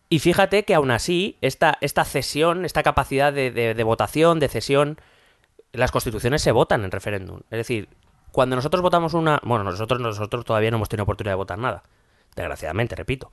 y 0.10 0.20
fíjate 0.20 0.64
que 0.64 0.76
aún 0.76 0.92
así, 0.92 1.38
esta, 1.42 1.78
esta 1.82 2.06
cesión, 2.06 2.66
esta 2.66 2.84
capacidad 2.84 3.34
de, 3.34 3.52
de- 3.52 3.74
de 3.74 3.84
votación, 3.84 4.40
de 4.40 4.48
cesión, 4.48 4.98
las 5.72 5.92
constituciones 5.92 6.42
se 6.42 6.52
votan 6.52 6.84
en 6.84 6.92
referéndum. 6.92 7.40
Es 7.50 7.58
decir, 7.58 7.90
cuando 8.32 8.56
nosotros 8.56 8.82
votamos 8.82 9.14
una... 9.14 9.40
Bueno, 9.44 9.64
nosotros, 9.64 10.00
nosotros 10.00 10.46
todavía 10.46 10.70
no 10.72 10.78
hemos 10.78 10.90
tenido 10.90 11.04
oportunidad 11.04 11.32
de 11.34 11.38
votar 11.38 11.58
nada. 11.58 11.84
Desgraciadamente, 12.36 12.96
repito. 12.96 13.32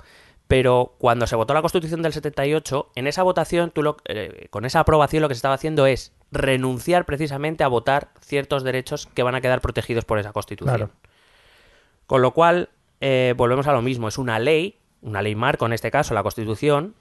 Pero 0.50 0.96
cuando 0.98 1.28
se 1.28 1.36
votó 1.36 1.54
la 1.54 1.60
Constitución 1.62 2.02
del 2.02 2.12
78, 2.12 2.90
en 2.96 3.06
esa 3.06 3.22
votación, 3.22 3.70
tú 3.70 3.84
lo- 3.84 3.98
eh, 4.06 4.48
con 4.50 4.64
esa 4.64 4.80
aprobación 4.80 5.22
lo 5.22 5.28
que 5.28 5.34
se 5.34 5.38
estaba 5.38 5.54
haciendo 5.54 5.86
es 5.86 6.12
renunciar 6.32 7.04
precisamente 7.06 7.62
a 7.62 7.68
votar 7.68 8.08
ciertos 8.20 8.64
derechos 8.64 9.06
que 9.06 9.22
van 9.22 9.36
a 9.36 9.40
quedar 9.40 9.60
protegidos 9.60 10.04
por 10.04 10.18
esa 10.18 10.32
Constitución. 10.32 10.76
Claro. 10.76 10.90
Con 12.06 12.20
lo 12.20 12.32
cual, 12.32 12.68
eh, 13.00 13.32
volvemos 13.36 13.68
a 13.68 13.72
lo 13.72 13.80
mismo. 13.80 14.08
Es 14.08 14.18
una 14.18 14.40
ley, 14.40 14.76
una 15.02 15.22
ley 15.22 15.36
marco 15.36 15.66
en 15.66 15.72
este 15.72 15.92
caso, 15.92 16.14
la 16.14 16.24
Constitución, 16.24 16.96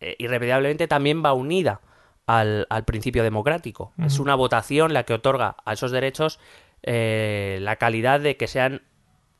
eh, 0.00 0.16
irremediablemente 0.18 0.88
también 0.88 1.22
va 1.24 1.32
unida 1.34 1.82
al, 2.26 2.66
al 2.68 2.84
principio 2.84 3.22
democrático. 3.22 3.92
Es 4.04 4.18
una 4.18 4.34
votación 4.34 4.92
la 4.92 5.04
que 5.04 5.14
otorga 5.14 5.54
a 5.64 5.72
esos 5.74 5.92
derechos 5.92 6.40
eh, 6.82 7.58
la 7.60 7.76
calidad 7.76 8.18
de 8.18 8.36
que 8.36 8.48
sean 8.48 8.82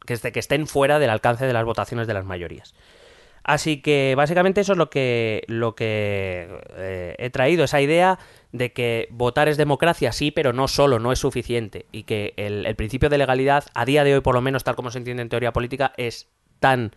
que, 0.07 0.17
que 0.31 0.39
estén 0.39 0.69
fuera 0.69 1.01
del 1.01 1.11
alcance 1.11 1.45
de 1.45 1.53
las 1.53 1.65
votaciones 1.65 2.07
de 2.07 2.15
las 2.15 2.25
mayorías. 2.25 2.73
Así 3.45 3.83
que 3.83 4.15
básicamente 4.17 4.61
eso 4.61 4.73
es 4.73 4.79
lo 4.79 4.91
que, 4.91 5.45
lo 5.49 5.75
que 5.75 6.49
eh, 6.77 7.17
he 7.19 7.31
traído, 7.31 7.65
esa 7.65 7.81
idea 7.81 8.19
de 8.53 8.73
que 8.73 9.09
votar 9.11 9.49
es 9.49 9.57
democracia, 9.57 10.13
sí, 10.13 10.31
pero 10.31 10.53
no 10.53 10.69
solo, 10.69 10.99
no 10.99 11.13
es 11.13 11.19
suficiente. 11.19 11.87
Y 11.91 12.05
que 12.05 12.35
el, 12.37 12.67
el 12.67 12.77
principio 12.77 13.09
de 13.09 13.19
legalidad, 13.19 13.65
a 13.75 13.85
día 13.85 14.05
de 14.05 14.15
hoy 14.15 14.21
por 14.21 14.35
lo 14.35 14.41
menos, 14.41 14.65
tal 14.65 14.77
como 14.77 14.91
se 14.91 14.99
entiende 14.99 15.23
en 15.23 15.29
teoría 15.29 15.53
política, 15.53 15.93
es 15.97 16.29
tan 16.61 16.95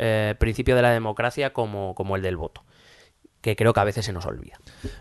eh, 0.00 0.36
principio 0.38 0.76
de 0.76 0.82
la 0.82 0.92
democracia 0.92 1.52
como, 1.52 1.96
como 1.96 2.14
el 2.14 2.22
del 2.22 2.36
voto. 2.36 2.62
Que 3.40 3.56
creo 3.56 3.72
que 3.72 3.80
a 3.80 3.84
veces 3.84 4.04
se 4.04 4.12
nos 4.12 4.26
olvida. 4.26 4.60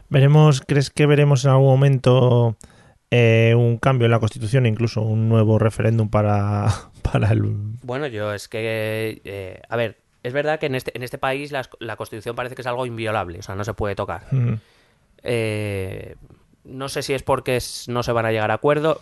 Veremos, 0.10 0.62
¿crees 0.62 0.90
que 0.90 1.06
veremos 1.06 1.46
en 1.46 1.52
algún 1.52 1.68
momento 1.68 2.58
eh, 3.12 3.54
un 3.56 3.78
cambio 3.78 4.06
en 4.06 4.12
la 4.12 4.20
Constitución, 4.20 4.66
incluso 4.66 5.02
un 5.02 5.30
nuevo 5.30 5.60
referéndum 5.60 6.10
para, 6.10 6.68
para 7.04 7.32
el... 7.32 7.44
Bueno, 7.84 8.08
yo 8.08 8.34
es 8.34 8.48
que, 8.48 9.22
eh, 9.24 9.62
a 9.70 9.76
ver, 9.76 9.98
es 10.28 10.34
verdad 10.34 10.60
que 10.60 10.66
en 10.68 10.76
este, 10.76 10.92
en 10.96 11.04
este 11.04 11.18
país 11.18 11.52
la 11.52 11.96
Constitución 11.98 12.36
parece 12.36 12.56
que 12.56 12.62
es 12.62 12.68
algo 12.68 12.86
inviolable, 12.86 13.40
o 13.40 13.42
sea, 13.42 13.56
no 13.56 13.64
se 13.64 13.74
puede 13.74 13.96
tocar. 13.96 14.24
Ujú. 14.32 14.60
Eh, 15.24 16.16
no 16.64 16.90
sé 16.90 17.02
si 17.02 17.14
es 17.14 17.24
porque 17.24 17.60
no 17.88 18.04
se 18.04 18.12
van 18.12 18.26
a 18.26 18.32
llegar 18.32 18.52
a 18.52 18.56
acuerdos. 18.56 18.98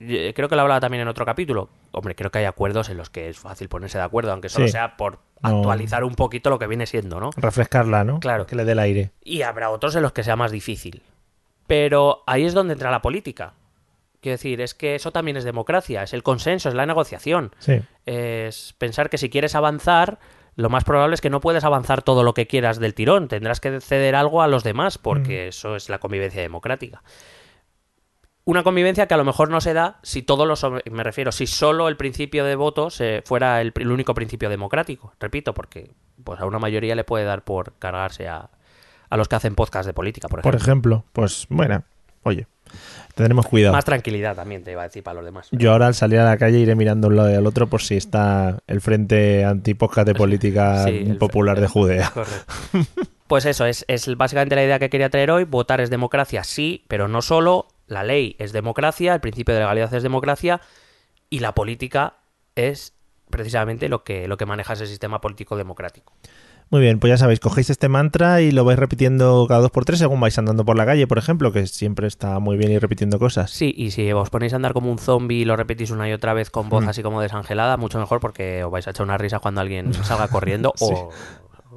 eh, 0.00 0.32
Creo 0.34 0.48
que 0.48 0.56
lo 0.56 0.62
hablaba 0.62 0.80
también 0.80 1.02
en 1.02 1.08
otro 1.08 1.26
capítulo. 1.26 1.68
Hombre, 1.92 2.14
creo 2.14 2.30
que 2.30 2.38
hay 2.38 2.44
acuerdos 2.44 2.88
en 2.88 2.96
los 2.96 3.10
que 3.10 3.28
es 3.28 3.38
fácil 3.38 3.68
ponerse 3.68 3.98
de 3.98 4.04
acuerdo, 4.04 4.32
aunque 4.32 4.48
solo 4.48 4.66
Sí. 4.66 4.72
sea 4.72 4.96
por 4.96 5.18
No. 5.42 5.48
actualizar 5.58 6.04
un 6.04 6.14
poquito 6.14 6.48
lo 6.50 6.58
que 6.58 6.66
viene 6.66 6.86
siendo, 6.86 7.20
¿no? 7.20 7.30
refrescarla, 7.36 8.04
¿no? 8.04 8.20
Claro. 8.20 8.46
Que 8.46 8.56
le 8.56 8.64
dé 8.64 8.72
el 8.72 8.78
aire. 8.78 9.10
Y 9.22 9.42
habrá 9.42 9.70
otros 9.70 9.94
en 9.96 10.02
los 10.02 10.12
que 10.12 10.22
sea 10.24 10.36
más 10.36 10.52
difícil. 10.52 11.02
Pero 11.66 12.22
ahí 12.26 12.44
es 12.44 12.54
donde 12.54 12.74
entra 12.74 12.90
la 12.90 13.02
política. 13.02 13.52
Quiero 14.26 14.38
decir, 14.38 14.60
es 14.60 14.74
que 14.74 14.96
eso 14.96 15.12
también 15.12 15.36
es 15.36 15.44
democracia, 15.44 16.02
es 16.02 16.12
el 16.12 16.24
consenso, 16.24 16.68
es 16.68 16.74
la 16.74 16.84
negociación. 16.84 17.54
Sí. 17.60 17.80
Es 18.06 18.74
pensar 18.76 19.08
que 19.08 19.18
si 19.18 19.30
quieres 19.30 19.54
avanzar, 19.54 20.18
lo 20.56 20.68
más 20.68 20.82
probable 20.82 21.14
es 21.14 21.20
que 21.20 21.30
no 21.30 21.38
puedes 21.38 21.62
avanzar 21.62 22.02
todo 22.02 22.24
lo 22.24 22.34
que 22.34 22.48
quieras 22.48 22.80
del 22.80 22.92
tirón. 22.92 23.28
Tendrás 23.28 23.60
que 23.60 23.80
ceder 23.80 24.16
algo 24.16 24.42
a 24.42 24.48
los 24.48 24.64
demás, 24.64 24.98
porque 24.98 25.46
eso 25.46 25.76
es 25.76 25.88
la 25.88 26.00
convivencia 26.00 26.42
democrática. 26.42 27.04
Una 28.44 28.64
convivencia 28.64 29.06
que 29.06 29.14
a 29.14 29.16
lo 29.16 29.24
mejor 29.24 29.48
no 29.48 29.60
se 29.60 29.74
da 29.74 30.00
si 30.02 30.22
todos 30.22 30.44
los 30.44 30.66
me 30.90 31.04
refiero, 31.04 31.30
si 31.30 31.46
solo 31.46 31.86
el 31.86 31.96
principio 31.96 32.44
de 32.44 32.56
voto 32.56 32.90
se 32.90 33.22
fuera 33.24 33.60
el, 33.60 33.72
el 33.76 33.92
único 33.92 34.12
principio 34.12 34.50
democrático. 34.50 35.12
Repito, 35.20 35.54
porque 35.54 35.92
pues 36.24 36.40
a 36.40 36.46
una 36.46 36.58
mayoría 36.58 36.96
le 36.96 37.04
puede 37.04 37.24
dar 37.24 37.44
por 37.44 37.74
cargarse 37.78 38.26
a, 38.26 38.50
a 39.08 39.16
los 39.16 39.28
que 39.28 39.36
hacen 39.36 39.54
podcast 39.54 39.86
de 39.86 39.94
política, 39.94 40.26
por 40.26 40.40
ejemplo. 40.40 40.50
Por 40.50 40.60
ejemplo, 40.60 41.04
pues 41.12 41.46
bueno, 41.48 41.84
oye, 42.24 42.48
Tendremos 43.14 43.46
cuidado. 43.46 43.72
Más 43.72 43.84
tranquilidad 43.84 44.36
también, 44.36 44.62
te 44.62 44.72
iba 44.72 44.82
a 44.82 44.84
decir 44.84 45.02
para 45.02 45.14
los 45.16 45.24
demás. 45.24 45.48
Yo 45.52 45.72
ahora 45.72 45.86
al 45.86 45.94
salir 45.94 46.18
a 46.20 46.24
la 46.24 46.36
calle 46.36 46.58
iré 46.58 46.74
mirando 46.74 47.08
un 47.08 47.16
lado 47.16 47.30
y 47.30 47.34
al 47.34 47.46
otro 47.46 47.66
por 47.66 47.80
si 47.82 47.96
está 47.96 48.58
el 48.66 48.80
frente 48.80 49.44
antipodcast 49.44 50.06
de 50.06 50.14
política 50.16 50.84
Sí, 50.84 51.04
el- 51.08 51.16
popular 51.16 51.60
de 51.60 51.66
Judea. 51.68 52.10
Correcto. 52.14 52.52
Pues 53.26 53.44
eso, 53.46 53.64
es, 53.66 53.84
es 53.88 54.14
básicamente 54.16 54.54
la 54.54 54.64
idea 54.64 54.78
que 54.78 54.90
quería 54.90 55.08
traer 55.10 55.30
hoy. 55.30 55.44
Votar 55.44 55.80
es 55.80 55.90
democracia, 55.90 56.44
sí, 56.44 56.84
pero 56.88 57.08
no 57.08 57.22
solo. 57.22 57.68
La 57.88 58.04
ley 58.04 58.36
es 58.38 58.52
democracia, 58.52 59.14
el 59.14 59.20
principio 59.20 59.54
de 59.54 59.60
legalidad 59.60 59.92
es 59.94 60.02
democracia 60.02 60.60
y 61.30 61.38
la 61.40 61.54
política 61.54 62.14
es 62.54 62.92
precisamente 63.30 63.88
lo 63.88 64.04
que, 64.04 64.28
lo 64.28 64.36
que 64.36 64.46
maneja 64.46 64.74
ese 64.74 64.86
sistema 64.86 65.20
político 65.20 65.56
democrático. 65.56 66.12
Muy 66.68 66.80
bien, 66.80 66.98
pues 66.98 67.10
ya 67.10 67.16
sabéis, 67.16 67.38
cogéis 67.38 67.70
este 67.70 67.88
mantra 67.88 68.40
y 68.40 68.50
lo 68.50 68.64
vais 68.64 68.76
repitiendo 68.78 69.46
cada 69.48 69.60
dos 69.60 69.70
por 69.70 69.84
tres 69.84 70.00
según 70.00 70.18
vais 70.20 70.36
andando 70.36 70.64
por 70.64 70.76
la 70.76 70.84
calle, 70.84 71.06
por 71.06 71.16
ejemplo, 71.18 71.52
que 71.52 71.66
siempre 71.68 72.08
está 72.08 72.40
muy 72.40 72.56
bien 72.56 72.72
ir 72.72 72.82
repitiendo 72.82 73.20
cosas. 73.20 73.52
Sí, 73.52 73.72
y 73.76 73.92
si 73.92 74.10
os 74.12 74.30
ponéis 74.30 74.52
a 74.52 74.56
andar 74.56 74.72
como 74.72 74.90
un 74.90 74.98
zombie 74.98 75.42
y 75.42 75.44
lo 75.44 75.54
repetís 75.56 75.90
una 75.92 76.08
y 76.08 76.12
otra 76.12 76.34
vez 76.34 76.50
con 76.50 76.68
voz 76.68 76.84
Mm. 76.84 76.88
así 76.88 77.02
como 77.04 77.20
desangelada, 77.20 77.76
mucho 77.76 78.00
mejor 78.00 78.18
porque 78.18 78.64
os 78.64 78.70
vais 78.72 78.86
a 78.88 78.90
echar 78.90 79.06
una 79.06 79.16
risa 79.16 79.38
cuando 79.38 79.60
alguien 79.60 79.92
salga 80.04 80.26
corriendo 80.26 80.72
o, 80.80 81.10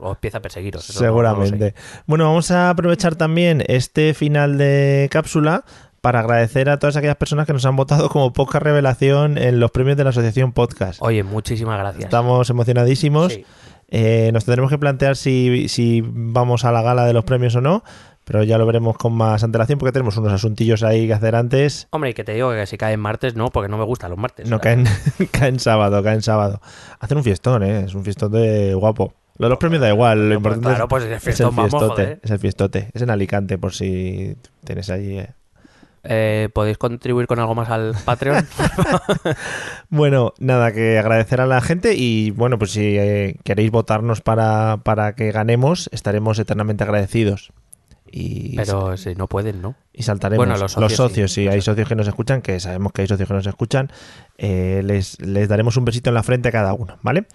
o 0.01 0.11
empieza 0.13 0.39
a 0.39 0.41
perseguiros. 0.41 0.89
no-. 0.89 0.99
Seguramente. 0.99 1.75
bueno, 2.07 2.23
vamos 2.25 2.49
a 2.49 2.71
aprovechar 2.71 3.15
también 3.15 3.63
este 3.67 4.15
final 4.15 4.57
de 4.57 5.07
cápsula 5.11 5.65
para 6.01 6.21
agradecer 6.21 6.69
a 6.69 6.79
todas 6.79 6.95
aquellas 6.95 7.17
personas 7.17 7.45
que 7.45 7.53
nos 7.53 7.65
han 7.65 7.75
votado 7.75 8.09
como 8.09 8.33
poca 8.33 8.57
revelación 8.57 9.37
en 9.37 9.59
los 9.59 9.69
premios 9.69 9.97
de 9.97 10.05
la 10.05 10.09
Asociación 10.11 10.53
Podcast. 10.53 10.99
Oye, 11.03 11.23
muchísimas 11.23 11.77
gracias. 11.77 12.05
Estamos 12.05 12.49
emocionadísimos. 12.49 13.33
Sí. 13.33 13.45
Eh, 13.91 14.29
nos 14.33 14.45
tendremos 14.45 14.69
que 14.71 14.77
plantear 14.77 15.15
si, 15.15 15.67
si 15.67 16.03
vamos 16.05 16.63
a 16.65 16.71
la 16.71 16.81
gala 16.81 17.05
de 17.05 17.13
los 17.13 17.23
premios 17.25 17.55
o 17.55 17.61
no, 17.61 17.83
pero 18.23 18.43
ya 18.43 18.57
lo 18.59 18.65
veremos 18.67 18.95
con 18.97 19.13
más 19.13 19.43
antelación 19.43 19.79
porque 19.79 19.91
tenemos 19.91 20.15
unos 20.17 20.31
asuntillos 20.31 20.83
ahí 20.83 21.07
que 21.07 21.13
hacer 21.13 21.35
antes. 21.35 21.87
Hombre, 21.89 22.11
y 22.11 22.13
que 22.13 22.23
te 22.23 22.33
digo 22.33 22.51
que 22.51 22.65
si 22.67 22.77
cae 22.77 22.93
en 22.93 22.99
martes, 22.99 23.35
no, 23.35 23.47
porque 23.49 23.67
no 23.69 23.77
me 23.79 23.85
gustan 23.85 24.11
los 24.11 24.19
martes. 24.19 24.47
No 24.49 24.59
caen, 24.59 24.85
caen 25.31 25.59
sábado, 25.59 26.03
caen 26.03 26.21
sábado. 26.21 26.61
Hacen 26.99 27.17
un 27.17 27.23
fiestón, 27.23 27.63
¿eh? 27.63 27.85
Es 27.85 27.95
un 27.95 28.03
fiestón 28.03 28.31
de 28.31 28.73
guapo. 28.75 29.13
Lo 29.39 29.45
de 29.47 29.49
los 29.51 29.57
premios 29.57 29.81
da 29.81 29.89
igual, 29.89 30.29
lo 30.29 30.35
importante 30.35 30.67
claro, 30.67 30.83
es, 30.83 30.89
pues 30.89 31.03
el 31.05 31.09
es 31.13 31.15
el 31.15 31.21
fiestón, 31.21 31.55
vamos, 31.55 31.71
fiestote. 31.71 32.03
joder. 32.03 32.19
Es 32.21 32.31
el 32.31 32.39
fiestote. 32.39 32.89
Es 32.93 33.01
en 33.01 33.09
Alicante, 33.09 33.57
por 33.57 33.73
si 33.73 34.35
tienes 34.65 34.89
allí. 34.89 35.17
eh. 35.19 35.29
Eh, 36.03 36.49
¿Podéis 36.53 36.77
contribuir 36.77 37.27
con 37.27 37.39
algo 37.39 37.55
más 37.55 37.69
al 37.69 37.95
Patreon? 38.05 38.45
Bueno, 39.89 40.33
nada, 40.39 40.71
que 40.71 40.99
agradecer 40.99 41.41
a 41.41 41.47
la 41.47 41.61
gente 41.61 41.95
y 41.95 42.29
bueno, 42.31 42.59
pues 42.59 42.71
si 42.71 42.97
eh, 42.97 43.37
queréis 43.43 43.71
votarnos 43.71 44.21
para, 44.21 44.77
para 44.83 45.15
que 45.15 45.31
ganemos, 45.31 45.89
estaremos 45.91 46.37
eternamente 46.37 46.83
agradecidos. 46.83 47.51
Y, 48.11 48.55
Pero 48.55 48.97
si 48.97 49.15
no 49.15 49.27
pueden, 49.27 49.61
¿no? 49.61 49.75
y 49.99 50.03
saltaremos. 50.03 50.45
Bueno, 50.45 50.57
los 50.57 50.71
socios, 50.93 51.31
sí. 51.33 51.43
si 51.43 51.47
hay 51.49 51.61
socios 51.61 51.87
que 51.89 51.95
nos 51.95 52.07
escuchan, 52.07 52.41
que 52.41 52.59
sabemos 52.61 52.93
que 52.93 53.01
hay 53.01 53.07
socios 53.07 53.27
que 53.27 53.33
nos 53.33 53.45
escuchan, 53.45 53.91
eh, 54.37 54.81
les, 54.83 55.19
les 55.19 55.49
daremos 55.49 55.75
un 55.75 55.83
besito 55.83 56.09
en 56.09 56.13
la 56.13 56.23
frente 56.23 56.47
a 56.47 56.51
cada 56.53 56.73
uno, 56.73 56.97
¿vale? 57.01 57.25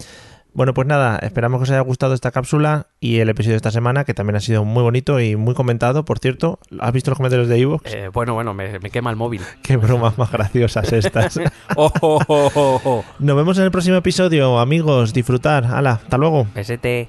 Bueno, 0.54 0.72
pues 0.72 0.86
nada, 0.86 1.18
esperamos 1.18 1.58
que 1.58 1.64
os 1.64 1.70
haya 1.70 1.80
gustado 1.80 2.14
esta 2.14 2.30
cápsula 2.30 2.86
y 3.00 3.18
el 3.18 3.28
episodio 3.28 3.54
de 3.54 3.56
esta 3.56 3.72
semana, 3.72 4.04
que 4.04 4.14
también 4.14 4.36
ha 4.36 4.40
sido 4.40 4.64
muy 4.64 4.84
bonito 4.84 5.18
y 5.18 5.34
muy 5.34 5.52
comentado, 5.52 6.04
por 6.04 6.20
cierto. 6.20 6.60
¿Has 6.78 6.92
visto 6.92 7.10
los 7.10 7.16
comentarios 7.18 7.48
de 7.48 7.58
Evox? 7.58 7.92
Eh, 7.92 8.08
bueno, 8.12 8.34
bueno, 8.34 8.54
me, 8.54 8.78
me 8.78 8.90
quema 8.90 9.10
el 9.10 9.16
móvil. 9.16 9.42
Qué 9.62 9.76
bromas 9.76 10.16
más 10.16 10.30
graciosas 10.30 10.92
estas. 10.92 11.40
Oh, 11.76 11.90
oh, 12.02 12.20
oh, 12.28 12.50
oh, 12.54 12.80
oh. 12.84 13.04
Nos 13.18 13.36
vemos 13.36 13.58
en 13.58 13.64
el 13.64 13.70
próximo 13.72 13.96
episodio, 13.96 14.60
amigos. 14.60 15.12
Disfrutar. 15.12 15.64
Hala, 15.64 15.92
hasta 15.92 16.18
luego. 16.18 16.46
ST. 16.54 17.08